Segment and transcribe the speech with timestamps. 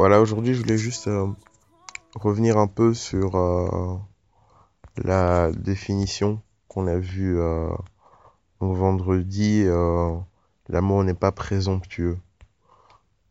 [0.00, 1.26] Voilà, aujourd'hui je voulais juste euh,
[2.14, 3.98] revenir un peu sur euh,
[4.96, 7.68] la définition qu'on a vue euh,
[8.60, 9.64] vendredi.
[9.66, 10.16] euh,
[10.70, 12.16] L'amour n'est pas présomptueux.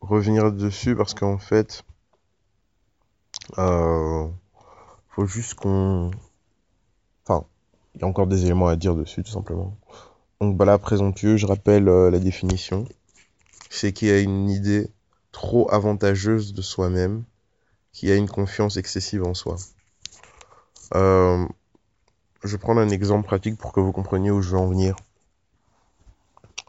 [0.02, 1.84] Revenir dessus parce qu'en fait,
[3.56, 4.32] faut
[5.26, 6.12] juste qu'on.
[7.26, 7.48] Enfin,
[7.96, 9.76] il y a encore des éléments à dire dessus tout simplement.
[10.40, 12.86] Donc voilà, présomptueux, je rappelle la définition.
[13.72, 14.92] C'est qu'il y a une idée
[15.32, 17.24] trop avantageuse de soi-même,
[17.92, 19.58] qui a une confiance excessive en soi.
[20.96, 21.46] Euh,
[22.44, 24.96] je vais prendre un exemple pratique pour que vous compreniez où je veux en venir.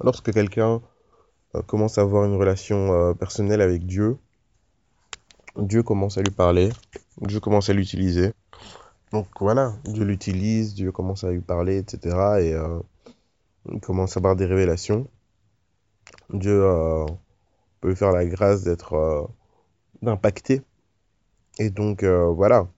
[0.03, 0.81] Lorsque quelqu'un
[1.55, 4.19] euh, commence à avoir une relation euh, personnelle avec Dieu,
[5.57, 6.71] Dieu commence à lui parler,
[7.21, 8.33] Dieu commence à l'utiliser.
[9.13, 12.17] Donc voilà, Dieu l'utilise, Dieu commence à lui parler, etc.
[12.41, 12.55] Et
[13.73, 15.09] il commence à avoir des révélations.
[16.33, 16.65] Dieu
[17.81, 19.27] peut faire la grâce d'être euh,
[20.03, 20.63] d'impacter.
[21.59, 22.69] Et donc euh, voilà,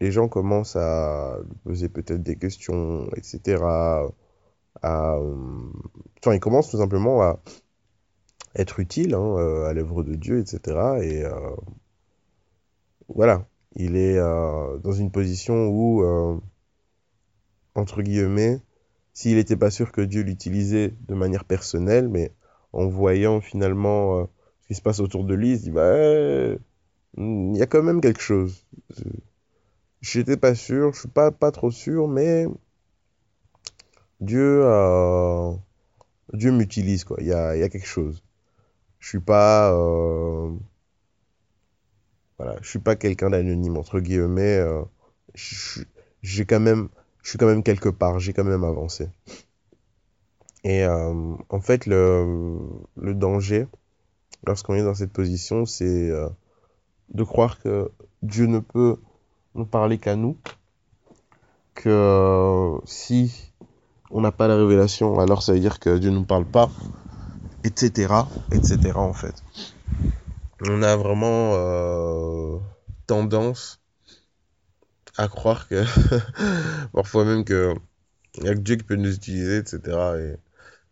[0.00, 3.62] les gens commencent à lui poser peut-être des questions, etc.
[4.82, 5.70] À, euh,
[6.20, 7.40] enfin, ils commencent tout simplement à
[8.54, 11.00] être utiles hein, euh, à l'œuvre de Dieu, etc.
[11.02, 11.24] Et
[13.08, 16.04] voilà, il est dans une position où,
[17.74, 18.60] entre guillemets,
[19.14, 22.32] s'il n'était pas sûr que Dieu l'utilisait de manière personnelle, mais
[22.72, 24.28] en voyant finalement
[24.72, 26.58] qui se passe autour de lui, il se dit, bah, eh,
[27.18, 28.66] il y a quand même quelque chose.
[30.02, 32.46] J'étais pas sûr, je suis pas, pas trop sûr, mais
[34.20, 35.52] Dieu, euh,
[36.34, 37.18] Dieu m'utilise, quoi.
[37.20, 38.22] Il y a, y a quelque chose.
[39.00, 40.50] Je suis pas, euh,
[42.38, 44.58] voilà, je suis pas quelqu'un d'anonyme, entre guillemets.
[44.58, 44.82] euh,
[46.22, 46.88] j'ai quand même,
[47.22, 49.08] je suis quand même quelque part, j'ai quand même avancé.
[50.64, 52.58] Et euh, en fait, le,
[52.96, 53.66] le danger,
[54.46, 56.28] lorsqu'on est dans cette position, c'est euh,
[57.10, 57.90] de croire que
[58.22, 58.96] Dieu ne peut
[59.54, 60.36] nous parler qu'à nous,
[61.74, 63.52] que euh, si
[64.10, 66.70] on n'a pas la révélation, alors ça veut dire que Dieu ne nous parle pas,
[67.64, 68.14] etc.,
[68.52, 69.42] etc., en fait.
[70.68, 72.58] On a vraiment euh,
[73.06, 73.80] tendance
[75.16, 75.84] à croire que,
[76.92, 77.74] parfois même que
[78.36, 79.80] il y a que Dieu qui peut nous utiliser, etc.
[80.18, 80.36] Et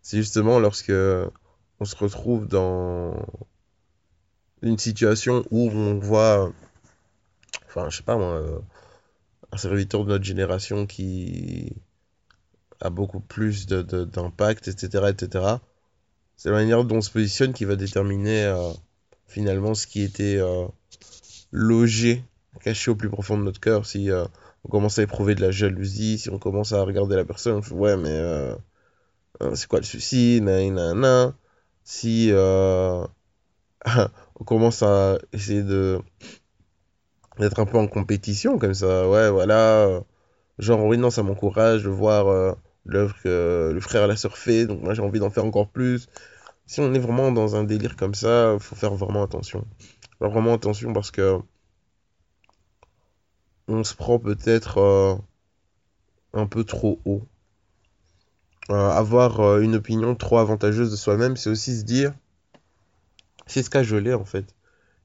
[0.02, 0.92] c'est justement lorsque
[1.80, 3.14] on se retrouve dans
[4.62, 6.50] une situation où on voit,
[7.66, 8.58] enfin, je sais pas moi, euh,
[9.52, 11.72] un serviteur de notre génération qui
[12.80, 15.60] a beaucoup plus de, de- d'impact, etc., etc.
[16.36, 18.72] C'est la manière dont on se positionne qui va déterminer euh,
[19.28, 20.66] finalement ce qui était euh,
[21.52, 22.24] logé,
[22.62, 23.86] caché au plus profond de notre cœur.
[23.86, 24.10] Si
[24.64, 27.62] on commence à éprouver de la jalousie, si on commence à regarder la personne, on
[27.62, 28.18] fait ouais, mais
[29.54, 30.40] c'est quoi le souci.
[31.94, 33.04] Si euh,
[34.40, 36.00] on commence à essayer de
[37.38, 39.86] d'être un peu en compétition comme ça, ouais, voilà.
[39.86, 40.00] euh,
[40.58, 42.52] Genre, oui, non, ça m'encourage de voir euh,
[42.86, 46.08] l'œuvre que le frère la sœur fait, donc moi j'ai envie d'en faire encore plus.
[46.66, 49.66] Si on est vraiment dans un délire comme ça, faut faire vraiment attention.
[50.20, 51.40] Faire vraiment attention parce que
[53.68, 55.18] on se prend peut-être
[56.32, 57.22] un peu trop haut.
[58.68, 62.12] Euh, avoir euh, une opinion trop avantageuse de soi-même, c'est aussi se dire,
[63.46, 64.54] c'est se cajoler en fait.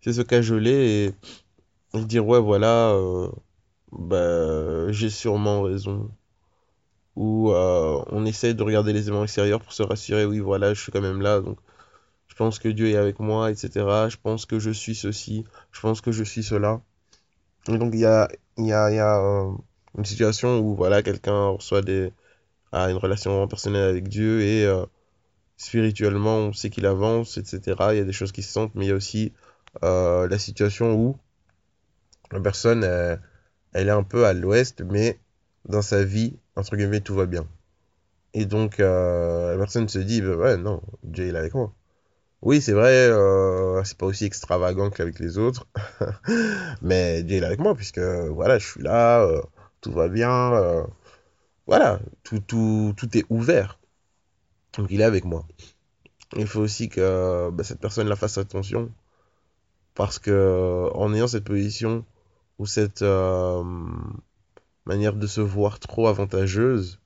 [0.01, 1.13] C'est se cajoler
[1.93, 3.29] et, dire, ouais, voilà, euh,
[3.91, 6.11] bah, j'ai sûrement raison.
[7.15, 10.81] Ou euh, on essaie de regarder les éléments extérieurs pour se rassurer, oui, voilà, je
[10.81, 11.57] suis quand même là, donc
[12.27, 14.09] je pense que Dieu est avec moi, etc.
[14.09, 16.81] Je pense que je suis ceci, je pense que je suis cela.
[17.69, 18.27] Et donc il y a,
[18.57, 19.47] y a, y a
[19.97, 22.11] une situation où voilà, quelqu'un reçoit des,
[22.75, 24.85] a une relation personnelle avec Dieu et euh,
[25.57, 27.61] spirituellement on sait qu'il avance, etc.
[27.91, 29.33] Il y a des choses qui se sentent, mais il y a aussi
[29.83, 31.17] euh, la situation où
[32.31, 35.19] la personne, elle, est un peu à l'ouest, mais
[35.69, 37.47] dans sa vie, entre guillemets, tout va bien.
[38.33, 41.73] Et donc, euh, la personne se dit, bah ouais, non, Dieu il est avec moi.
[42.41, 43.09] Oui, c'est vrai,
[43.85, 45.67] c'est pas aussi extravagant qu'avec les autres,
[46.81, 49.27] mais Dieu il est avec moi, puisque voilà, je suis là,
[49.81, 50.85] tout va bien,
[51.67, 53.79] voilà, tout, tout, tout est ouvert.
[54.77, 55.45] Donc il est avec moi.
[56.35, 58.91] Il faut aussi que bah, cette personne la fasse attention
[59.93, 62.05] Parce que en ayant cette position
[62.59, 63.63] ou cette euh,
[64.85, 66.99] manière de se voir trop avantageuse,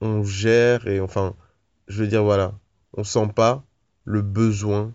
[0.00, 1.34] on gère et enfin,
[1.88, 2.58] je veux dire, voilà,
[2.94, 3.64] on sent pas
[4.04, 4.92] le besoin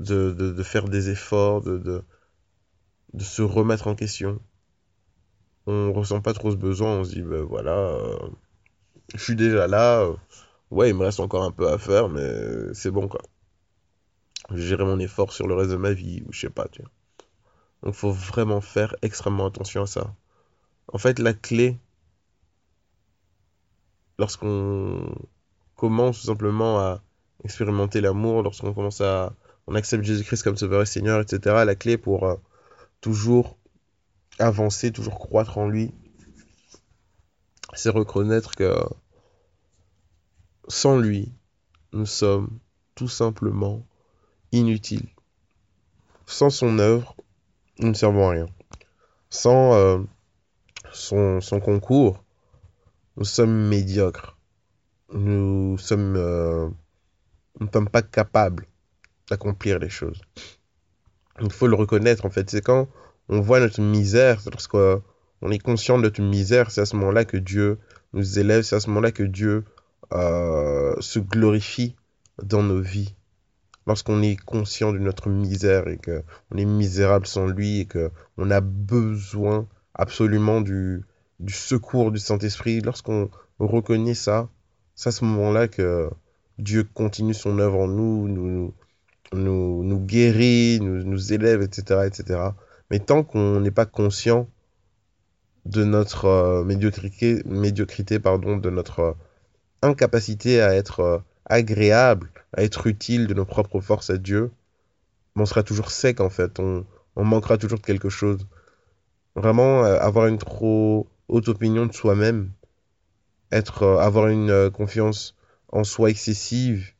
[0.00, 2.04] de, de, faire des efforts, de, de,
[3.12, 4.40] de, se remettre en question.
[5.66, 8.18] On ressent pas trop ce besoin, on se dit, ben voilà, euh,
[9.14, 10.14] je suis déjà là, euh,
[10.70, 13.22] ouais, il me reste encore un peu à faire, mais c'est bon, quoi.
[14.50, 16.82] Je gérer mon effort sur le reste de ma vie, ou je sais pas, tu
[16.82, 16.90] vois.
[17.82, 20.14] Donc, faut vraiment faire extrêmement attention à ça.
[20.92, 21.78] En fait, la clé,
[24.18, 25.14] lorsqu'on
[25.76, 27.02] commence tout simplement à
[27.44, 29.34] expérimenter l'amour, lorsqu'on commence à...
[29.66, 31.64] On accepte Jésus-Christ comme Sauveur et Seigneur, etc.
[31.64, 32.36] La clé pour euh,
[33.00, 33.56] toujours
[34.38, 35.92] avancer, toujours croître en lui,
[37.74, 38.74] c'est reconnaître que
[40.68, 41.32] sans lui,
[41.92, 42.58] nous sommes
[42.94, 43.86] tout simplement
[44.52, 45.08] inutiles.
[46.26, 47.16] Sans son œuvre,
[47.78, 48.46] nous ne servons à rien.
[49.28, 49.98] Sans euh,
[50.92, 52.24] son, concours,
[53.16, 54.38] nous sommes médiocres.
[55.12, 56.68] Nous sommes, euh,
[57.60, 58.66] nous ne sommes pas capables
[59.28, 60.20] d'accomplir les choses.
[61.40, 62.48] Il faut le reconnaître en fait.
[62.48, 62.88] C'est quand
[63.28, 67.36] on voit notre misère, lorsqu'on est conscient de notre misère, c'est à ce moment-là que
[67.36, 67.78] Dieu
[68.12, 69.64] nous élève, c'est à ce moment-là que Dieu
[70.12, 71.96] euh, se glorifie
[72.42, 73.14] dans nos vies.
[73.86, 78.60] Lorsqu'on est conscient de notre misère et qu'on est misérable sans lui et qu'on a
[78.60, 81.04] besoin absolument du,
[81.40, 84.48] du secours du Saint-Esprit, lorsqu'on reconnaît ça,
[84.94, 86.10] c'est à ce moment-là que
[86.58, 88.74] Dieu continue son œuvre en nous, nous,
[89.32, 92.40] nous, nous guérit, nous, nous élève, etc., etc.
[92.90, 94.48] Mais tant qu'on n'est pas conscient
[95.64, 99.16] de notre euh, médiocrité, médiocrité pardon, de notre
[99.84, 104.50] incapacité à être euh, agréable, à être utile de nos propres forces à Dieu,
[105.36, 106.84] on sera toujours sec en fait, on,
[107.16, 108.46] manquera toujours de quelque chose.
[109.36, 112.50] Vraiment, euh, avoir une trop haute opinion de soi-même,
[113.52, 115.36] être, euh, avoir une confiance
[115.68, 116.92] en soi excessive,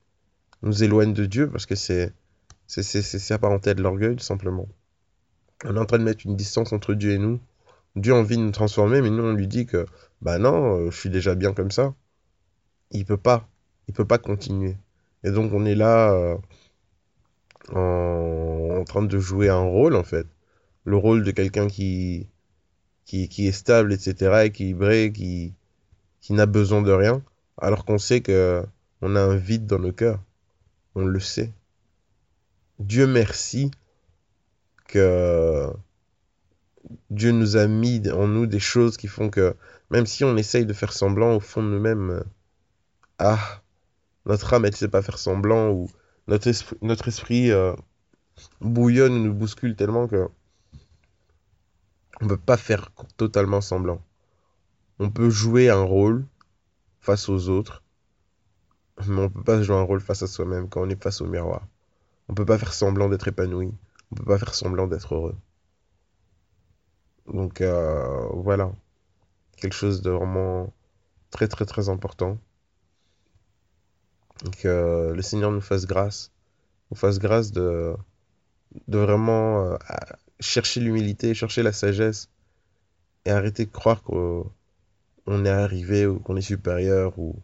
[0.62, 2.12] nous éloigne de Dieu parce que c'est
[2.66, 4.66] c'est apparenté de l'orgueil simplement.
[5.64, 7.40] On est en train de mettre une distance entre Dieu et nous.
[7.96, 9.86] Dieu a envie de nous transformer, mais nous on lui dit que
[10.22, 11.94] bah non, je suis déjà bien comme ça
[12.94, 13.48] il peut pas.
[13.88, 14.76] Il peut pas continuer.
[15.24, 16.36] Et donc on est là euh,
[17.72, 20.26] en, train de jouer un rôle en fait.
[20.84, 22.28] Le rôle de quelqu'un qui,
[23.04, 25.54] qui, qui, est stable, etc., équilibré, qui,
[26.20, 27.22] qui n'a besoin de rien,
[27.58, 28.62] alors qu'on sait que
[29.00, 30.20] on a un vide dans nos cœurs.
[30.94, 31.52] On le sait.
[32.78, 33.70] Dieu merci
[34.88, 35.70] que
[37.10, 39.56] Dieu nous a mis en nous des choses qui font que
[39.90, 42.24] même si on essaye de faire semblant au fond de nous-mêmes,
[43.18, 43.62] ah,
[44.26, 45.90] notre âme, ne sait pas faire semblant, ou
[46.28, 47.74] notre esprit, notre esprit euh,
[48.60, 50.28] bouillonne, nous bouscule tellement que
[52.20, 54.00] on ne peut pas faire totalement semblant.
[54.98, 56.26] On peut jouer un rôle
[57.00, 57.82] face aux autres,
[59.06, 61.20] mais on ne peut pas jouer un rôle face à soi-même quand on est face
[61.20, 61.66] au miroir.
[62.28, 63.74] On ne peut pas faire semblant d'être épanoui.
[64.14, 65.34] On peut pas faire semblant d'être heureux.
[67.26, 68.70] Donc euh, voilà,
[69.56, 70.72] quelque chose de vraiment
[71.30, 72.38] très très très important.
[74.60, 76.30] Que le Seigneur nous fasse grâce,
[76.92, 77.96] nous fasse grâce de,
[78.86, 79.76] vraiment euh,
[80.38, 82.28] chercher l'humilité, chercher la sagesse
[83.24, 87.34] et arrêter de croire qu'on est arrivé ou qu'on est supérieur ou...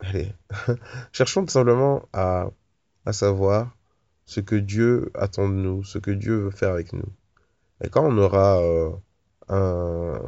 [0.00, 0.32] Allez,
[1.12, 2.50] cherchons tout simplement à
[3.12, 3.76] savoir
[4.24, 7.08] ce que Dieu attend de nous, ce que Dieu veut faire avec nous.
[7.82, 10.18] Et quand on aura euh,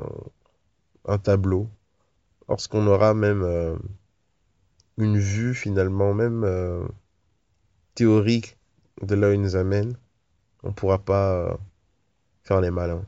[1.04, 1.68] un, tableau,
[2.48, 3.42] lorsqu'on aura même...
[3.42, 3.76] Euh,
[4.96, 6.86] une vue finalement même euh,
[7.94, 8.56] théorique
[9.02, 9.96] de là où il nous amène,
[10.62, 11.58] on ne pourra pas
[12.42, 13.04] faire les malins.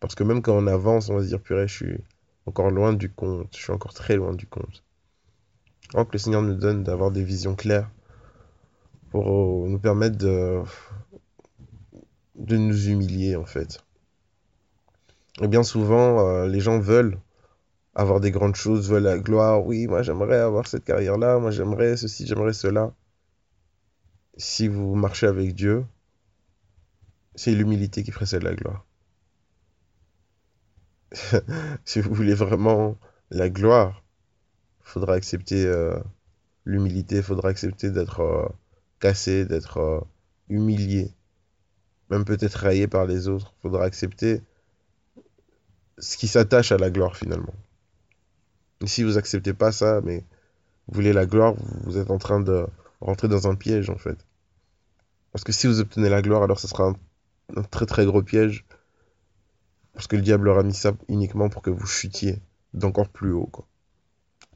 [0.00, 1.98] Parce que même quand on avance, on va se dire, purée, je suis
[2.46, 4.84] encore loin du compte, je suis encore très loin du compte.
[5.92, 7.90] Donc le Seigneur nous donne d'avoir des visions claires
[9.14, 10.64] pour euh, nous permettre de,
[12.34, 13.78] nous humilier en fait.
[15.40, 17.20] Et bien souvent, les gens veulent
[17.94, 19.64] avoir des grandes choses, veulent la gloire.
[19.64, 22.92] Oui, moi j'aimerais avoir cette carrière-là, moi j'aimerais ceci, j'aimerais cela.
[24.36, 25.86] Si vous marchez avec Dieu,
[27.36, 28.84] c'est l'humilité qui précède la gloire.
[31.84, 32.98] si vous voulez vraiment
[33.30, 34.02] la gloire,
[34.80, 36.00] il faudra accepter euh,
[36.64, 38.48] l'humilité, il faudra accepter d'être euh,
[39.44, 40.00] d'être euh,
[40.48, 41.12] humilié,
[42.10, 43.54] même peut-être raillé par les autres.
[43.62, 44.42] Faudra accepter
[45.98, 47.54] ce qui s'attache à la gloire finalement.
[48.80, 50.24] Et si vous acceptez pas ça, mais
[50.88, 52.66] vous voulez la gloire, vous êtes en train de
[53.00, 54.26] rentrer dans un piège en fait.
[55.32, 56.96] Parce que si vous obtenez la gloire, alors ce sera un,
[57.56, 58.64] un très très gros piège.
[59.92, 62.40] Parce que le diable aura mis ça uniquement pour que vous chutiez
[62.72, 63.46] d'encore plus haut.
[63.46, 63.66] Quoi.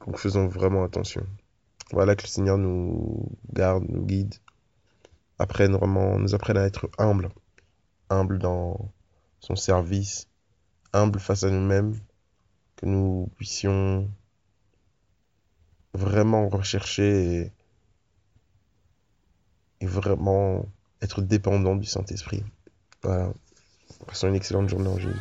[0.05, 1.25] Donc faisons vraiment attention.
[1.91, 4.35] Voilà que le Seigneur nous garde, nous guide,
[5.39, 7.29] apprenne vraiment, nous apprenne à être humble,
[8.09, 8.91] humble dans
[9.39, 10.27] son service,
[10.93, 11.95] humble face à nous-mêmes,
[12.75, 14.09] que nous puissions
[15.93, 17.51] vraiment rechercher
[19.81, 20.65] et, vraiment
[21.01, 22.43] être dépendants du Saint-Esprit.
[23.01, 23.33] Voilà.
[24.05, 25.15] Passons une excellente journée en Jésus.